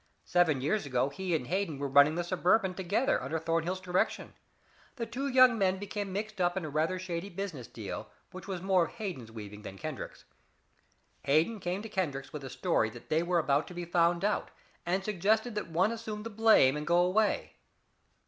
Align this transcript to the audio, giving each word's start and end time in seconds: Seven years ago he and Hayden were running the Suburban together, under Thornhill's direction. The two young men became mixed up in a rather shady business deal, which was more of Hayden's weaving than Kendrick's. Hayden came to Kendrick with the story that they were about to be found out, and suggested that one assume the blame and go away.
Seven 0.25 0.61
years 0.61 0.87
ago 0.87 1.09
he 1.09 1.35
and 1.35 1.45
Hayden 1.45 1.77
were 1.77 1.87
running 1.87 2.15
the 2.15 2.23
Suburban 2.23 2.73
together, 2.73 3.21
under 3.21 3.37
Thornhill's 3.37 3.79
direction. 3.79 4.33
The 4.95 5.05
two 5.05 5.27
young 5.27 5.59
men 5.59 5.77
became 5.77 6.11
mixed 6.11 6.41
up 6.41 6.57
in 6.57 6.65
a 6.65 6.71
rather 6.71 6.97
shady 6.97 7.29
business 7.29 7.67
deal, 7.67 8.09
which 8.31 8.47
was 8.47 8.63
more 8.63 8.85
of 8.85 8.93
Hayden's 8.93 9.31
weaving 9.31 9.61
than 9.61 9.77
Kendrick's. 9.77 10.25
Hayden 11.25 11.59
came 11.59 11.83
to 11.83 11.87
Kendrick 11.89 12.33
with 12.33 12.41
the 12.41 12.49
story 12.49 12.89
that 12.89 13.09
they 13.09 13.21
were 13.21 13.37
about 13.37 13.67
to 13.67 13.75
be 13.75 13.85
found 13.85 14.25
out, 14.25 14.49
and 14.87 15.03
suggested 15.05 15.53
that 15.53 15.69
one 15.69 15.91
assume 15.91 16.23
the 16.23 16.31
blame 16.31 16.75
and 16.75 16.87
go 16.87 16.97
away. 16.97 17.53